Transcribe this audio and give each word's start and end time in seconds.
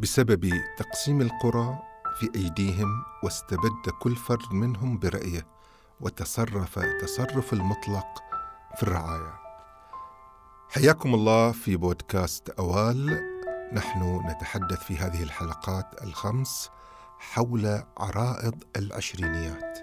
بسبب 0.00 0.60
تقسيم 0.78 1.20
القرى 1.20 1.78
في 2.20 2.30
أيديهم 2.34 3.04
واستبد 3.22 3.88
كل 4.00 4.16
فرد 4.16 4.52
منهم 4.52 4.98
برأيه 4.98 5.46
وتصرف 6.00 6.78
تصرف 6.78 7.52
المطلق 7.52 8.06
في 8.76 8.82
الرعاية. 8.82 9.34
حياكم 10.70 11.14
الله 11.14 11.52
في 11.52 11.76
بودكاست 11.76 12.50
أوال. 12.50 13.20
نحن 13.72 14.20
نتحدث 14.26 14.78
في 14.78 14.96
هذه 14.96 15.22
الحلقات 15.22 16.02
الخمس 16.02 16.70
حول 17.18 17.82
عرائض 17.98 18.64
العشرينيات. 18.76 19.78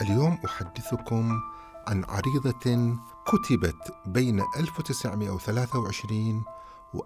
اليوم 0.00 0.38
أحدثكم 0.44 1.40
عن 1.88 2.04
عريضة 2.04 2.98
كتبت 3.26 3.94
بين 4.06 4.40
1923 4.56 6.44
و 6.94 7.00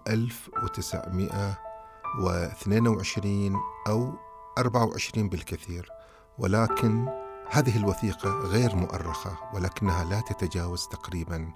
1922 2.19 3.55
أو 3.87 4.13
24 4.57 5.29
بالكثير 5.29 5.89
ولكن 6.37 7.07
هذه 7.49 7.77
الوثيقة 7.77 8.29
غير 8.29 8.75
مؤرخة 8.75 9.37
ولكنها 9.53 10.03
لا 10.03 10.21
تتجاوز 10.21 10.87
تقريبا 10.87 11.51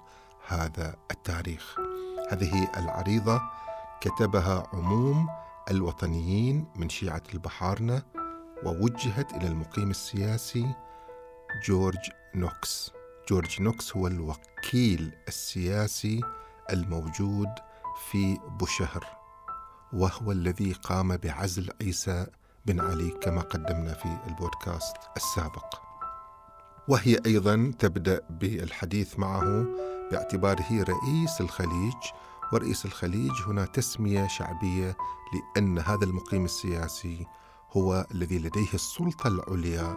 هذا 0.46 0.96
التاريخ. 1.10 1.76
هذه 2.30 2.70
العريضة 2.76 3.42
كتبها 4.00 4.66
عموم 4.72 5.28
الوطنيين 5.70 6.66
من 6.76 6.88
شيعة 6.88 7.22
البحارنة 7.34 8.02
ووجهت 8.64 9.32
إلى 9.32 9.46
المقيم 9.46 9.90
السياسي 9.90 10.74
جورج 11.66 12.10
نوكس. 12.34 12.92
جورج 13.28 13.62
نوكس 13.62 13.96
هو 13.96 14.06
الوكيل 14.06 15.12
السياسي 15.28 16.20
الموجود 16.70 17.48
في 18.10 18.38
بوشهر. 18.58 19.19
وهو 19.92 20.32
الذي 20.32 20.72
قام 20.72 21.16
بعزل 21.16 21.70
عيسى 21.80 22.26
بن 22.66 22.80
علي 22.80 23.10
كما 23.10 23.40
قدمنا 23.40 23.94
في 23.94 24.18
البودكاست 24.26 24.96
السابق. 25.16 25.74
وهي 26.88 27.18
أيضا 27.26 27.72
تبدأ 27.78 28.20
بالحديث 28.30 29.18
معه 29.18 29.66
باعتباره 30.10 30.66
رئيس 30.70 31.40
الخليج 31.40 31.94
ورئيس 32.52 32.84
الخليج 32.84 33.32
هنا 33.46 33.64
تسمية 33.64 34.26
شعبية 34.26 34.96
لأن 35.32 35.78
هذا 35.78 36.04
المقيم 36.04 36.44
السياسي 36.44 37.26
هو 37.72 38.06
الذي 38.14 38.38
لديه 38.38 38.74
السلطة 38.74 39.28
العليا 39.28 39.96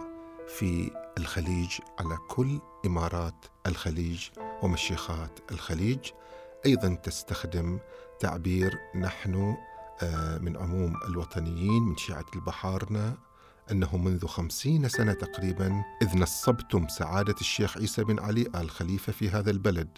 في 0.58 0.90
الخليج 1.18 1.78
على 1.98 2.16
كل 2.28 2.60
إمارات 2.86 3.44
الخليج 3.66 4.28
ومشيخات 4.62 5.38
الخليج. 5.52 6.10
أيضا 6.66 6.94
تستخدم 6.94 7.78
تعبير 8.20 8.78
نحن 8.94 9.56
من 10.40 10.56
عموم 10.56 10.96
الوطنيين 11.08 11.82
من 11.82 11.96
شيعة 11.96 12.24
البحارنة 12.34 13.14
أنه 13.70 13.96
منذ 13.96 14.26
خمسين 14.26 14.88
سنة 14.88 15.12
تقريبا 15.12 15.84
إذ 16.02 16.18
نصبتم 16.18 16.88
سعادة 16.88 17.34
الشيخ 17.40 17.76
عيسى 17.76 18.04
بن 18.04 18.20
علي 18.20 18.46
آل 18.54 18.70
خليفة 18.70 19.12
في 19.12 19.30
هذا 19.30 19.50
البلد 19.50 19.88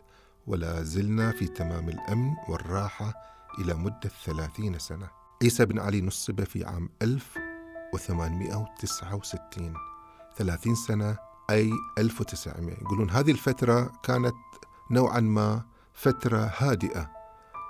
ولا 0.47 0.83
زلنا 0.83 1.31
في 1.31 1.47
تمام 1.47 1.89
الأمن 1.89 2.35
والراحة 2.49 3.15
إلى 3.59 3.75
مدة 3.75 4.11
ثلاثين 4.25 4.79
سنة. 4.79 5.09
عيسى 5.43 5.67
بن 5.67 5.79
علي 5.79 6.01
نصب 6.01 6.45
في 6.45 6.65
عام 6.65 6.89
1869 7.03 9.75
ثلاثين 10.37 10.75
سنة 10.75 11.17
أي 11.51 11.73
1900 11.99 12.75
يقولون 12.75 13.11
هذه 13.11 13.31
الفترة 13.31 13.93
كانت 14.03 14.35
نوعا 14.91 15.21
ما 15.21 15.63
فترة 15.93 16.53
هادئة 16.59 17.11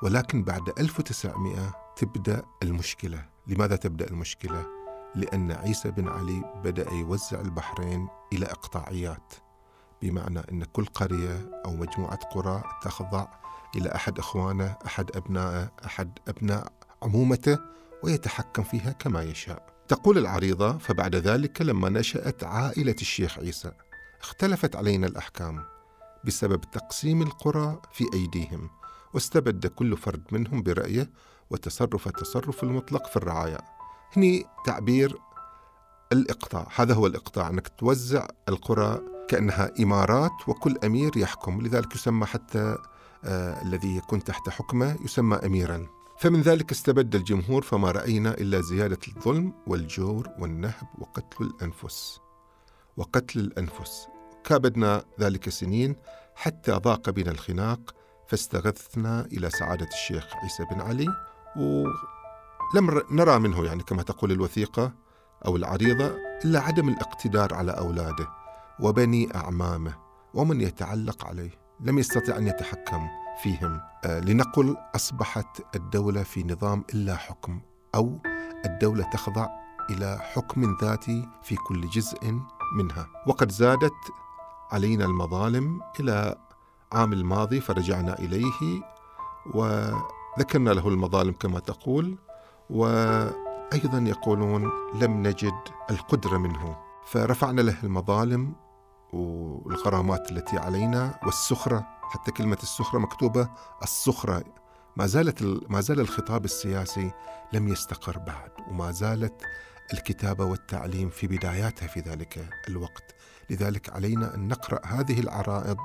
ولكن 0.02 0.42
بعد 0.42 0.78
1900 0.78 1.85
تبدأ 1.96 2.42
المشكلة، 2.62 3.24
لماذا 3.46 3.76
تبدأ 3.76 4.06
المشكلة؟ 4.06 4.66
لأن 5.14 5.52
عيسى 5.52 5.90
بن 5.90 6.08
علي 6.08 6.60
بدأ 6.64 6.92
يوزع 6.92 7.40
البحرين 7.40 8.08
إلى 8.32 8.46
إقطاعيات 8.46 9.34
بمعنى 10.02 10.42
إن 10.52 10.64
كل 10.64 10.84
قرية 10.84 11.62
أو 11.64 11.76
مجموعة 11.76 12.16
قرى 12.16 12.62
تخضع 12.82 13.26
إلى 13.76 13.94
أحد 13.94 14.18
إخوانه، 14.18 14.76
أحد 14.86 15.16
أبنائه، 15.16 15.70
أحد 15.86 16.18
أبناء 16.28 16.72
عمومته 17.02 17.58
ويتحكم 18.02 18.62
فيها 18.62 18.92
كما 18.92 19.22
يشاء. 19.22 19.76
تقول 19.88 20.18
العريضة 20.18 20.78
فبعد 20.78 21.14
ذلك 21.14 21.62
لما 21.62 21.88
نشأت 21.88 22.44
عائلة 22.44 22.96
الشيخ 23.00 23.38
عيسى 23.38 23.72
اختلفت 24.20 24.76
علينا 24.76 25.06
الأحكام 25.06 25.64
بسبب 26.24 26.60
تقسيم 26.60 27.22
القرى 27.22 27.80
في 27.92 28.04
أيديهم 28.14 28.70
واستبد 29.14 29.66
كل 29.66 29.96
فرد 29.96 30.22
منهم 30.32 30.62
برأيه 30.62 31.10
وتصرف 31.50 32.06
التصرف 32.06 32.62
المطلق 32.62 33.06
في 33.06 33.16
الرعاية. 33.16 33.58
هني 34.16 34.44
تعبير 34.64 35.18
الإقطاع. 36.12 36.68
هذا 36.76 36.94
هو 36.94 37.06
الإقطاع 37.06 37.48
أنك 37.48 37.68
توزع 37.68 38.26
القرى 38.48 39.00
كأنها 39.28 39.72
إمارات 39.80 40.48
وكل 40.48 40.78
أمير 40.84 41.16
يحكم. 41.16 41.60
لذلك 41.60 41.94
يسمى 41.94 42.26
حتى 42.26 42.78
آه 43.24 43.62
الذي 43.62 43.96
يكون 43.96 44.24
تحت 44.24 44.48
حكمه 44.48 44.96
يسمى 45.04 45.36
أميرا. 45.36 45.86
فمن 46.18 46.40
ذلك 46.40 46.70
استبد 46.72 47.14
الجمهور 47.14 47.62
فما 47.62 47.90
رأينا 47.90 48.30
إلا 48.30 48.60
زيادة 48.60 48.98
الظلم 49.08 49.52
والجور 49.66 50.28
والنهب 50.38 50.88
وقتل 50.98 51.44
الأنفس. 51.44 52.20
وقتل 52.96 53.40
الأنفس. 53.40 54.06
كابدنا 54.44 55.04
ذلك 55.20 55.48
سنين 55.48 55.96
حتى 56.34 56.72
ضاق 56.72 57.10
بنا 57.10 57.30
الخناق 57.30 57.94
فاستغثنا 58.28 59.20
إلى 59.20 59.50
سعادة 59.50 59.86
الشيخ 59.86 60.26
عيسى 60.42 60.64
بن 60.70 60.80
علي 60.80 61.06
ولم 61.56 63.02
نرى 63.10 63.38
منه 63.38 63.64
يعني 63.64 63.82
كما 63.82 64.02
تقول 64.02 64.32
الوثيقة 64.32 64.92
أو 65.46 65.56
العريضة 65.56 66.16
إلا 66.44 66.60
عدم 66.60 66.88
الاقتدار 66.88 67.54
على 67.54 67.72
أولاده 67.72 68.28
وبني 68.80 69.36
أعمامه 69.36 69.94
ومن 70.34 70.60
يتعلق 70.60 71.24
عليه 71.26 71.50
لم 71.80 71.98
يستطع 71.98 72.36
أن 72.36 72.46
يتحكم 72.46 73.08
فيهم. 73.42 73.80
آه 74.04 74.20
لنقل 74.20 74.76
أصبحت 74.94 75.76
الدولة 75.76 76.22
في 76.22 76.44
نظام 76.44 76.84
إلا 76.94 77.16
حكم 77.16 77.60
أو 77.94 78.22
الدولة 78.64 79.10
تخضع 79.12 79.48
إلى 79.90 80.18
حكم 80.22 80.76
ذاتي 80.82 81.28
في 81.42 81.56
كل 81.56 81.88
جزء 81.88 82.40
منها. 82.76 83.08
وقد 83.26 83.50
زادت 83.50 83.92
علينا 84.70 85.04
المظالم 85.04 85.80
إلى 86.00 86.36
عام 86.92 87.12
الماضي 87.12 87.60
فرجعنا 87.60 88.18
إليه 88.18 88.82
و 89.54 89.88
ذكرنا 90.38 90.70
له 90.70 90.88
المظالم 90.88 91.32
كما 91.32 91.58
تقول 91.58 92.18
وأيضا 92.70 93.98
يقولون 93.98 94.70
لم 94.94 95.26
نجد 95.26 95.60
القدرة 95.90 96.38
منه. 96.38 96.76
فرفعنا 97.06 97.60
له 97.60 97.76
المظالم 97.84 98.54
والغرامات 99.12 100.30
التي 100.32 100.58
علينا 100.58 101.20
والسخرة 101.26 101.86
حتى 102.02 102.30
كلمة 102.30 102.58
السخرة 102.62 102.98
مكتوبة 102.98 103.48
السخرة. 103.82 104.44
ما 104.96 105.06
زالت 105.06 105.42
ما 105.70 105.80
زال 105.80 106.00
الخطاب 106.00 106.44
السياسي 106.44 107.12
لم 107.52 107.68
يستقر 107.68 108.18
بعد 108.18 108.50
وما 108.68 108.90
زالت 108.90 109.42
الكتابة 109.92 110.44
والتعليم 110.44 111.08
في 111.08 111.26
بداياتها 111.26 111.86
في 111.86 112.00
ذلك 112.00 112.48
الوقت. 112.68 113.14
لذلك 113.50 113.90
علينا 113.90 114.34
أن 114.34 114.48
نقرأ 114.48 114.86
هذه 114.86 115.20
العرائض 115.20 115.78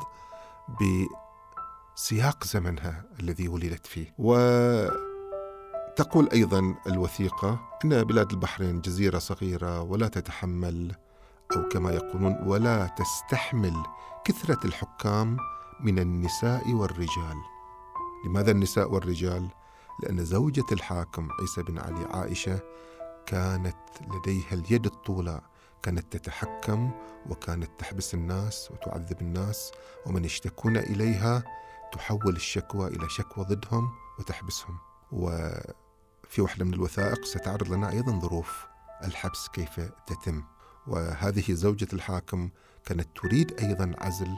سياق 1.95 2.43
زمنها 2.43 3.03
الذي 3.19 3.47
ولدت 3.47 3.87
فيه 3.87 4.13
وتقول 4.17 4.99
أيضا 6.33 6.75
الوثيقة 6.87 7.59
أن 7.85 8.03
بلاد 8.03 8.31
البحرين 8.31 8.81
جزيرة 8.81 9.19
صغيرة 9.19 9.81
ولا 9.81 10.07
تتحمل 10.07 10.95
أو 11.55 11.69
كما 11.69 11.91
يقولون 11.91 12.37
ولا 12.45 12.87
تستحمل 12.87 13.83
كثرة 14.25 14.67
الحكام 14.67 15.37
من 15.79 15.99
النساء 15.99 16.71
والرجال 16.73 17.37
لماذا 18.25 18.51
النساء 18.51 18.91
والرجال؟ 18.91 19.47
لأن 20.03 20.25
زوجة 20.25 20.65
الحاكم 20.71 21.27
عيسى 21.39 21.63
بن 21.63 21.79
علي 21.79 22.05
عائشة 22.13 22.59
كانت 23.25 23.77
لديها 24.15 24.53
اليد 24.53 24.85
الطولى 24.85 25.41
كانت 25.83 26.17
تتحكم 26.17 26.91
وكانت 27.29 27.69
تحبس 27.79 28.13
الناس 28.13 28.71
وتعذب 28.71 29.21
الناس 29.21 29.71
ومن 30.05 30.25
يشتكون 30.25 30.77
إليها 30.77 31.43
تحول 31.91 32.35
الشكوى 32.35 32.87
إلى 32.87 33.09
شكوى 33.09 33.45
ضدهم 33.45 33.91
وتحبسهم. 34.19 34.77
وفي 35.11 36.41
واحدة 36.41 36.65
من 36.65 36.73
الوثائق 36.73 37.25
ستعرض 37.25 37.73
لنا 37.73 37.89
أيضا 37.89 38.19
ظروف 38.19 38.65
الحبس 39.03 39.47
كيف 39.47 39.79
تتم. 40.07 40.43
وهذه 40.87 41.53
زوجة 41.53 41.87
الحاكم 41.93 42.49
كانت 42.85 43.07
تريد 43.15 43.59
أيضا 43.59 43.91
عزل 43.97 44.37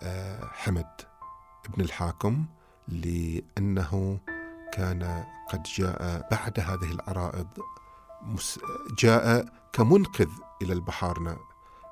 آه، 0.00 0.44
حمد 0.44 0.90
ابن 1.68 1.82
الحاكم 1.82 2.46
لأنه 2.88 4.20
كان 4.72 5.24
قد 5.48 5.62
جاء 5.62 6.28
بعد 6.30 6.60
هذه 6.60 6.92
العرائض 6.92 7.48
جاء 8.98 9.44
كمنقذ 9.72 10.28
إلى 10.62 10.72
البحارنة 10.72 11.36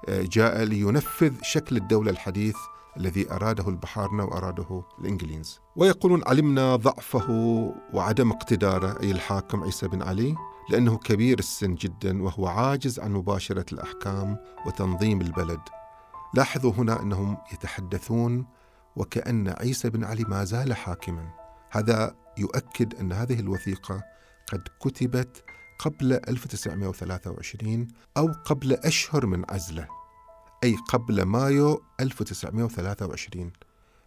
آه، 0.09 0.23
جاء 0.23 0.63
لينفذ 0.63 1.33
شكل 1.43 1.77
الدولة 1.77 2.11
الحديث 2.11 2.57
الذي 2.97 3.33
أراده 3.33 3.69
البحارنة 3.69 4.25
وأراده 4.25 4.83
الإنجليز. 5.01 5.61
ويقولون 5.77 6.23
علمنا 6.27 6.77
ضعفه 6.77 7.31
وعدم 7.93 8.31
اقتداره 8.31 9.01
أي 9.03 9.11
الحاكم 9.11 9.63
عيسى 9.65 9.89
بن 9.89 10.03
علي 10.03 10.35
لأنه 10.71 10.97
كبير 10.97 11.39
السن 11.39 11.75
جدا 11.75 12.23
وهو 12.23 12.47
عاجز 12.47 13.01
عن 13.01 13.13
مباشرة 13.13 13.67
الأحكام 13.73 14.37
وتنظيم 14.67 15.21
البلد. 15.21 15.61
لاحظوا 16.35 16.73
هنا 16.73 17.03
أنهم 17.03 17.37
يتحدثون 17.53 18.47
وكأن 18.97 19.49
عيسى 19.49 19.91
بن 19.91 20.05
علي 20.05 20.25
ما 20.29 20.45
زال 20.45 20.75
حاكما. 20.75 21.31
هذا 21.71 22.15
يؤكد 22.39 22.95
أن 22.95 23.13
هذه 23.13 23.41
الوثيقة 23.41 24.03
قد 24.53 24.69
كتبت 24.81 25.45
قبل 25.79 26.13
1923 26.13 27.89
أو 28.17 28.33
قبل 28.45 28.73
أشهر 28.73 29.27
من 29.27 29.45
عزلة 29.49 29.89
أي 30.65 30.77
قبل 30.89 31.23
مايو 31.23 31.83
1923 32.01 33.53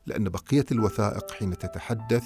لأن 0.06 0.30
بقية 0.30 0.66
الوثائق 0.72 1.32
حين 1.32 1.58
تتحدث 1.58 2.26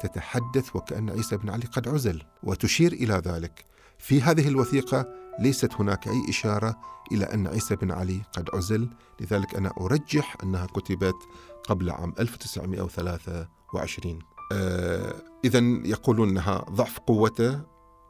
تتحدث 0.00 0.76
وكأن 0.76 1.10
عيسى 1.10 1.36
بن 1.36 1.50
علي 1.50 1.64
قد 1.64 1.88
عزل 1.88 2.22
وتشير 2.42 2.92
إلى 2.92 3.14
ذلك. 3.14 3.64
في 3.98 4.22
هذه 4.22 4.48
الوثيقة 4.48 5.06
ليست 5.38 5.74
هناك 5.74 6.08
أي 6.08 6.22
إشارة 6.28 6.80
إلى 7.12 7.24
أن 7.24 7.46
عيسى 7.46 7.76
بن 7.76 7.90
علي 7.90 8.22
قد 8.32 8.50
عزل 8.54 8.88
لذلك 9.20 9.54
أنا 9.54 9.72
أرجح 9.80 10.36
أنها 10.42 10.66
كتبت 10.66 11.16
قبل 11.64 11.90
عام 11.90 12.14
1923 12.18 14.18
آه 14.52 15.14
إذا 15.44 15.58
يقولون 15.84 16.28
أنها 16.28 16.64
ضعف 16.70 16.98
قوته 16.98 17.60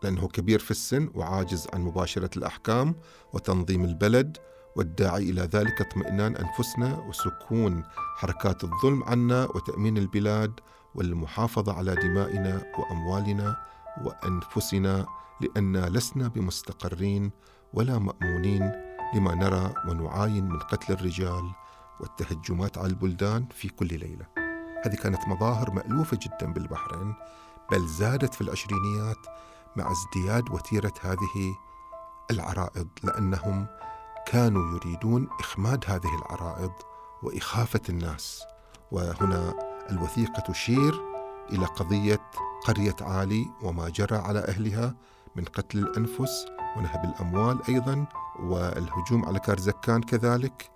لأنه 0.02 0.29
كبير 0.29 0.58
في 0.58 0.70
السن 0.70 1.11
وعاجز 1.14 1.67
عن 1.75 1.81
مباشرة 1.81 2.31
الأحكام 2.37 2.94
وتنظيم 3.32 3.85
البلد 3.85 4.37
والداعي 4.76 5.31
إلى 5.31 5.43
ذلك 5.43 5.81
اطمئنان 5.81 6.37
أنفسنا 6.37 6.99
وسكون 7.08 7.82
حركات 8.17 8.64
الظلم 8.64 9.05
عنا 9.05 9.44
وتأمين 9.44 9.99
البلاد 9.99 10.61
والمحافظة 10.94 11.73
على 11.73 11.94
دمائنا 11.94 12.62
وأموالنا 12.79 13.56
وأنفسنا 14.05 15.06
لأننا 15.41 15.88
لسنا 15.88 16.29
بمستقرين 16.29 17.31
ولا 17.75 17.99
مأمونين 17.99 18.73
لما 19.14 19.35
نرى 19.35 19.75
ونعاين 19.88 20.49
من 20.49 20.58
قتل 20.58 20.93
الرجال 20.93 21.50
والتهجمات 22.00 22.79
على 22.79 22.87
البلدان 22.87 23.47
في 23.55 23.69
كل 23.69 23.87
ليلة. 23.87 24.26
هذه 24.85 24.94
كانت 24.94 25.29
مظاهر 25.29 25.70
مألوفة 25.70 26.19
جدا 26.23 26.52
بالبحرين 26.52 27.14
بل 27.73 27.87
زادت 27.87 28.35
في 28.35 28.41
العشرينيات 28.41 29.26
مع 29.76 29.93
ازدياد 29.93 30.50
وتيرة 30.50 30.93
هذه 31.00 31.56
العرائض 32.31 32.88
لأنهم 33.02 33.67
كانوا 34.26 34.76
يريدون 34.76 35.28
إخماد 35.40 35.84
هذه 35.87 36.19
العرائض 36.19 36.72
وإخافة 37.22 37.81
الناس. 37.88 38.43
وهنا 38.93 39.55
الوثيقة 39.90 40.40
تشير 40.40 41.00
إلى 41.52 41.67
قضية 41.67 42.31
قرية 42.67 42.96
عالي 43.00 43.46
وما 43.62 43.88
جرى 43.88 44.17
على 44.17 44.38
أهلها 44.38 44.94
من 45.37 45.44
قتل 45.44 45.78
الأنفس 45.78 46.46
ونهب 46.76 47.05
الأموال 47.05 47.58
أيضا 47.69 48.06
والهجوم 48.40 49.25
على 49.25 49.38
كارزكان 49.38 50.02
كذلك 50.02 50.70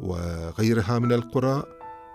وغيرها 0.00 0.98
من 0.98 1.12
القرى 1.12 1.62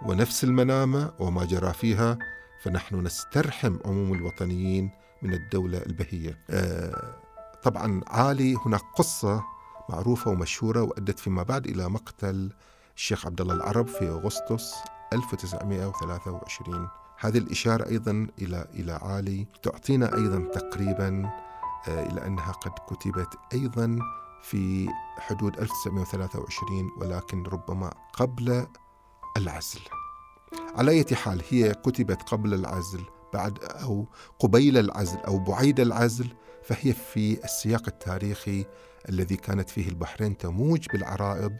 ونفس 0.05 0.43
المنامة 0.43 1.13
وما 1.19 1.45
جرى 1.45 1.73
فيها. 1.73 2.17
فنحن 2.63 2.95
نسترحم 2.95 3.77
عموم 3.85 4.13
الوطنيين 4.13 4.91
من 5.25 5.33
الدولة 5.33 5.77
البهية. 5.77 6.37
آه، 6.49 7.15
طبعا 7.63 8.01
عالي. 8.07 8.55
هناك 8.65 8.81
قصة 8.95 9.43
معروفة 9.89 10.31
ومشهورة 10.31 10.81
وأدت 10.81 11.19
فيما 11.19 11.43
بعد 11.43 11.67
إلى 11.67 11.89
مقتل 11.89 12.51
الشيخ 12.95 13.25
عبد 13.25 13.41
الله 13.41 13.53
العرب 13.53 13.87
في 13.87 14.09
أغسطس 14.09 14.73
1923 15.13 16.89
هذه 17.19 17.37
الإشارة 17.37 17.89
أيضا 17.89 18.27
إلى 18.41 18.67
إلى 18.73 18.91
عالي. 18.91 19.47
تعطينا 19.63 20.15
أيضا 20.15 20.39
تقريبا 20.53 21.29
آه، 21.87 22.05
إلى 22.05 22.27
أنها 22.27 22.51
قد 22.51 22.71
كتبت 22.95 23.29
أيضا 23.53 23.99
في 24.43 24.89
حدود 25.19 25.59
1923 25.59 26.91
ولكن 26.97 27.43
ربما 27.43 27.93
قبل 28.13 28.67
العزل. 29.37 29.81
على 30.75 30.91
أي 30.91 31.15
حال 31.15 31.41
هي 31.49 31.73
كتبت 31.73 32.21
قبل 32.21 32.53
العزل. 32.53 33.01
بعد 33.35 33.59
أو 33.63 34.07
قبيل 34.39 34.77
العزل 34.77 35.17
أو 35.17 35.39
بعيد 35.39 35.79
العزل 35.79 36.27
فهي 36.63 36.93
في 36.93 37.43
السياق 37.43 37.83
التاريخي 37.87 38.65
الذي 39.09 39.35
كانت 39.35 39.69
فيه 39.69 39.89
البحرين 39.89 40.37
تموج 40.37 40.85
بالعرائض 40.93 41.53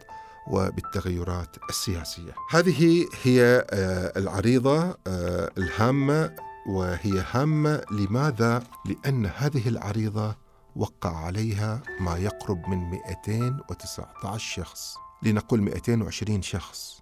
وبالتغيرات 0.50 1.56
السياسية. 1.70 2.32
هذه 2.50 3.06
هي 3.22 3.66
آه، 3.70 4.12
العريضة 4.18 4.96
آه، 5.06 5.50
الهامة 5.58 6.34
وهي 6.66 7.24
هامة 7.30 7.82
لماذا؟ 7.90 8.62
لأن 8.84 9.26
هذه 9.26 9.68
العريضة 9.68 10.36
وقع 10.76 11.16
عليها 11.16 11.82
ما 12.00 12.16
يقرب 12.16 12.68
من 12.68 12.90
219 12.90 14.38
شخص، 14.38 14.94
لنقول 15.22 15.60
220 15.60 16.42
شخص. 16.42 17.00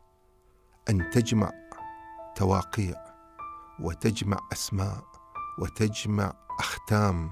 أن 0.91 1.11
تجمع 1.11 1.53
تواقيع 2.37 3.04
وتجمع 3.81 4.39
أسماء 4.53 5.05
وتجمع 5.59 6.33
أختام. 6.59 7.31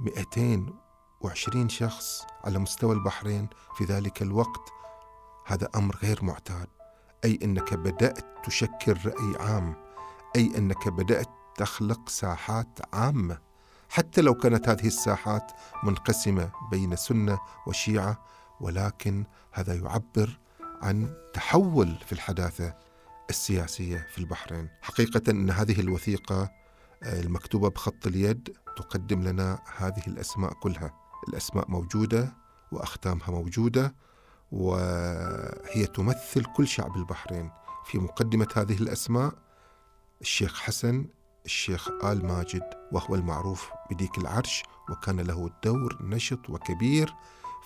220 0.00 1.68
شخص 1.68 2.26
على 2.44 2.58
مستوى 2.58 2.94
البحرين 2.94 3.48
في 3.76 3.84
ذلك 3.84 4.22
الوقت. 4.22 4.72
هذا 5.46 5.68
أمر 5.76 5.96
غير 5.96 6.24
معتاد. 6.24 6.66
أي 7.24 7.38
أنك 7.42 7.74
بدأت 7.74 8.26
تشكل 8.44 8.96
رأي 9.06 9.36
عام. 9.40 9.74
أي 10.36 10.52
أنك 10.58 10.88
بدأت 10.88 11.28
تخلق 11.56 12.08
ساحات 12.08 12.78
عامة. 12.92 13.38
حتى 13.88 14.20
لو 14.20 14.34
كانت 14.34 14.68
هذه 14.68 14.86
الساحات 14.86 15.52
منقسمة 15.82 16.50
بين 16.70 16.96
سنة 16.96 17.38
وشيعة 17.66 18.24
ولكن 18.60 19.24
هذا 19.52 19.74
يعبر 19.74 20.38
عن 20.82 21.14
تحول 21.34 21.96
في 22.06 22.12
الحداثة. 22.12 22.74
السياسية 23.30 24.06
في 24.12 24.18
البحرين. 24.18 24.68
حقيقة 24.82 25.30
إن 25.30 25.50
هذه 25.50 25.80
الوثيقة 25.80 26.50
آه، 27.02 27.20
المكتوبة 27.20 27.68
بخط 27.68 28.06
اليد 28.06 28.56
تقدم 28.76 29.22
لنا 29.22 29.58
هذه 29.76 30.02
الأسماء 30.06 30.52
كلها. 30.52 30.94
الأسماء 31.28 31.70
موجودة 31.70 32.32
وأختامها 32.72 33.30
موجودة 33.30 33.94
وهي 34.52 35.86
تمثل 35.86 36.44
كل 36.44 36.68
شعب 36.68 36.96
البحرين. 36.96 37.50
في 37.84 37.98
مقدمة 37.98 38.48
هذه 38.56 38.82
الأسماء 38.82 39.34
الشيخ 40.20 40.60
حسن 40.60 41.06
الشيخ 41.44 41.88
آل 42.04 42.26
ماجد 42.26 42.62
وهو 42.92 43.14
المعروف 43.14 43.70
بديك 43.90 44.18
العرش 44.18 44.62
وكان 44.90 45.20
له 45.20 45.50
دور 45.64 45.98
نشط 46.02 46.50
وكبير 46.50 47.14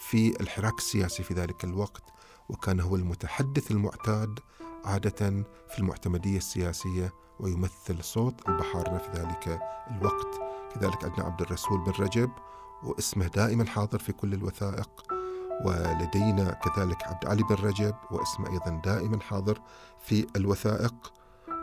في 0.09 0.40
الحراك 0.40 0.78
السياسي 0.78 1.23
في 1.23 1.35
ذلك 1.35 1.64
الوقت 1.64 2.02
وكان 2.49 2.80
هو 2.80 2.97
المتحدث 2.97 3.71
المعتاد 3.71 4.40
عادة 4.85 5.45
في 5.69 5.79
المعتمدية 5.79 6.37
السياسية 6.37 7.12
ويمثل 7.41 8.05
صوت 8.05 8.49
البحارنة 8.49 8.99
في 8.99 9.11
ذلك 9.11 9.61
الوقت. 9.91 10.41
كذلك 10.75 11.05
عندنا 11.05 11.26
عبد 11.26 11.41
الرسول 11.41 11.85
بن 11.85 11.93
رجب 11.93 12.31
واسمه 12.83 13.26
دائما 13.26 13.67
حاضر 13.67 13.99
في 13.99 14.12
كل 14.12 14.35
الوثائق. 14.35 14.91
ولدينا 15.64 16.53
كذلك 16.53 17.03
عبد 17.03 17.26
علي 17.26 17.43
بن 17.43 17.55
رجب 17.55 17.95
واسمه 18.11 18.50
أيضا 18.50 18.81
دائما 18.85 19.21
حاضر 19.21 19.61
في 20.00 20.26
الوثائق. 20.37 21.12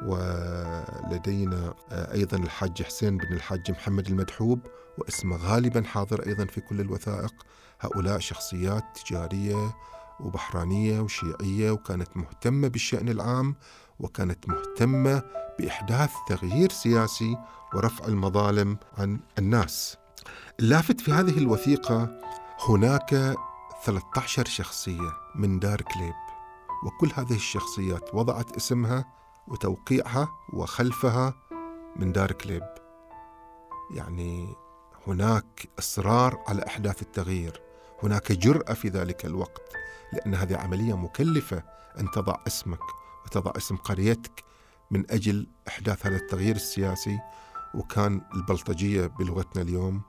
ولدينا 0.06 1.74
أيضا 1.92 2.38
الحاج 2.38 2.84
حسين 2.84 3.18
بن 3.18 3.34
الحاج 3.34 3.72
محمد 3.72 4.08
المدحوب 4.08 4.60
واسمه 4.98 5.38
غالبا 5.38 5.84
حاضر 5.84 6.26
أيضا 6.28 6.46
في 6.46 6.62
كل 6.62 6.82
الوثائق. 6.82 7.34
هؤلاء 7.80 8.20
شخصيات 8.20 8.84
تجارية 9.06 9.74
وبحرانية 10.22 11.00
وشيعية 11.00 11.72
وكانت 11.72 12.18
مهتمة 12.18 12.68
بالشأن 12.68 13.10
العام 13.10 13.56
وكانت 14.00 14.50
مهتمة 14.50 15.24
بإحداث 15.60 16.12
تغيير 16.28 16.72
سياسي 16.72 17.38
ورفع 17.74 18.06
المظالم 18.06 18.78
عن 18.98 19.20
الناس. 19.40 19.98
اللافت 20.60 21.02
في 21.02 21.12
هذه 21.12 21.38
الوثيقة 21.38 22.20
هناك 22.70 23.36
13 23.86 24.46
شخصية 24.46 25.14
من 25.36 25.60
دار 25.60 25.82
كليب 25.82 26.14
وكل 26.86 27.12
هذه 27.16 27.36
الشخصيات 27.36 28.16
وضعت 28.16 28.56
اسمها 28.56 29.06
وتوقيعها 29.48 30.30
وخلفها 30.54 31.34
من 31.96 32.12
دار 32.12 32.32
كليب. 32.32 32.64
يعني 33.92 34.56
هناك 35.08 35.70
إصرار 35.80 36.44
على 36.48 36.68
إحداث 36.68 37.02
التغيير 37.02 37.62
هناك 38.04 38.32
جرأة 38.32 38.74
في 38.74 38.90
ذلك 38.90 39.26
الوقت. 39.26 39.81
لأن 40.14 40.36
هذه 40.36 40.58
عملية 40.58 40.98
مكلفة 40.98 41.64
أن 42.00 42.12
تضع 42.12 42.36
اسمك 42.48 42.84
وتضع 43.26 43.52
اسم 43.58 43.76
قريتك 43.76 44.44
من 44.92 45.12
أجل 45.12 45.48
إحداث 45.68 46.06
هذا 46.06 46.16
التغيير 46.16 46.56
السياسي. 46.56 47.20
وكان 47.74 48.22
البلطجية 48.36 49.08
بلغتنا 49.08 49.62
اليوم 49.62 50.02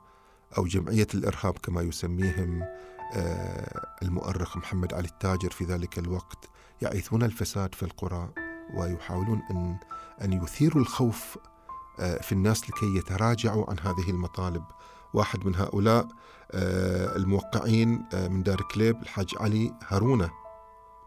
أو 0.59 0.67
جمعية 0.67 1.07
الإرهاب 1.15 1.59
كما 1.59 1.83
يسميهم 1.83 2.63
آه، 3.15 3.87
المؤرخ 4.03 4.57
محمد 4.57 4.95
علي 4.95 5.09
التاجر 5.09 5.51
في 5.51 5.65
ذلك 5.65 5.99
الوقت 5.99 6.49
يعيثون 6.83 7.23
الفساد 7.23 7.75
في 7.75 7.83
القرى 7.83 8.29
ويحاولون 8.75 9.43
أن 9.51 9.77
أن 10.23 10.33
يثيروا 10.33 10.83
الخوف 10.83 11.39
آه، 12.01 12.23
في 12.23 12.33
الناس 12.33 12.71
لكي 12.71 12.97
يتراجعوا 12.97 13.71
عن 13.71 13.79
هذه 13.79 14.11
المطالب. 14.11 14.65
واحد 15.15 15.47
من 15.47 15.57
هؤلاء 15.57 16.09
آه، 16.53 17.17
الموقعين 17.17 18.05
آه، 18.15 18.29
من 18.29 18.43
دار 18.43 18.63
كليب 18.63 19.03
الحاج 19.03 19.35
علي 19.41 19.75
هارونة 19.89 20.31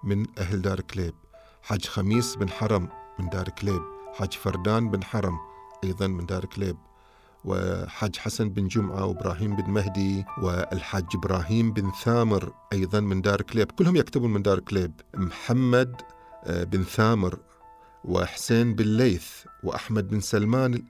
من 0.03 0.25
أهل 0.37 0.61
دار 0.61 0.81
كليب 0.81 1.13
حاج 1.61 1.85
خميس 1.85 2.35
بن 2.35 2.49
حرم 2.49 2.89
من 3.19 3.29
دار 3.29 3.49
كليب 3.49 3.81
حاج 4.13 4.33
فردان 4.33 4.89
بن 4.89 5.03
حرم 5.03 5.37
أيضا 5.83 6.07
من 6.07 6.25
دار 6.25 6.45
كليب 6.45 6.77
وحاج 7.45 8.17
حسن 8.17 8.49
بن 8.49 8.67
جمعة 8.67 9.05
وإبراهيم 9.05 9.55
بن 9.55 9.71
مهدي 9.71 10.25
والحاج 10.41 11.05
إبراهيم 11.15 11.73
بن 11.73 11.91
ثامر 12.03 12.53
أيضا 12.73 12.99
من 12.99 13.21
دار 13.21 13.41
كليب 13.41 13.71
كلهم 13.71 13.95
يكتبون 13.95 14.33
من 14.33 14.41
دار 14.41 14.59
كليب 14.59 15.01
محمد 15.15 16.01
بن 16.47 16.83
ثامر 16.83 17.39
وحسين 18.03 18.75
بن 18.75 18.85
ليث 18.85 19.27
وأحمد 19.63 20.07
بن 20.07 20.19
سلمان 20.19 20.83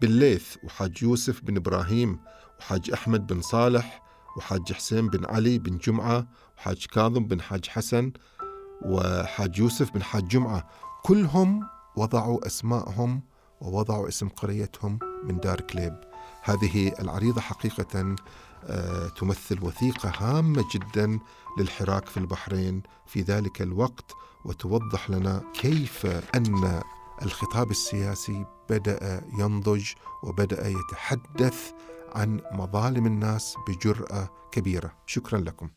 بن 0.00 0.08
ليث 0.08 0.56
وحاج 0.64 1.02
يوسف 1.02 1.40
بن 1.44 1.56
إبراهيم 1.56 2.18
وحاج 2.58 2.90
أحمد 2.90 3.26
بن 3.26 3.40
صالح 3.40 4.02
وحاج 4.36 4.72
حسين 4.72 5.08
بن 5.08 5.26
علي 5.26 5.58
بن 5.58 5.78
جمعة 5.78 6.26
وحاج 6.58 6.86
كاظم 6.86 7.24
بن 7.24 7.40
حاج 7.40 7.68
حسن 7.68 8.12
وحاج 8.82 9.58
يوسف 9.58 9.90
بن 9.90 10.02
حاج 10.02 10.28
جمعة. 10.28 10.68
كلهم 11.02 11.68
وضعوا 11.96 12.46
أسماءهم 12.46 13.22
ووضعوا 13.60 14.08
اسم 14.08 14.28
قريتهم 14.28 14.98
من 15.24 15.40
دار 15.40 15.60
كليب. 15.60 15.94
هذه 16.42 16.92
العريضة 17.00 17.40
حقيقة 17.40 18.16
آه، 18.64 19.08
تمثل 19.08 19.64
وثيقة 19.64 20.12
هامة 20.18 20.64
جدا 20.74 21.18
للحراك 21.58 22.06
في 22.08 22.16
البحرين. 22.16 22.82
في 23.06 23.22
ذلك 23.22 23.62
الوقت 23.62 24.12
وتوضح 24.44 25.10
لنا 25.10 25.42
كيف 25.54 26.06
أن 26.34 26.82
الخطاب 27.22 27.70
السياسي 27.70 28.44
بدأ 28.70 29.24
ينضج 29.38 29.84
وبدأ 30.22 30.68
يتحدث 30.68 31.72
عن 32.14 32.40
مظالم 32.52 33.06
الناس 33.06 33.56
بجرأة 33.68 34.28
كبيرة. 34.52 34.92
شكرا 35.06 35.38
لكم. 35.38 35.70